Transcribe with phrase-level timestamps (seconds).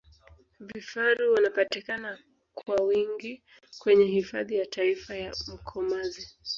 [0.59, 2.19] vifaru wanapatikana
[2.53, 3.43] kwa wingi
[3.79, 6.27] kwenye hifadhi ya taifa ya mkomazi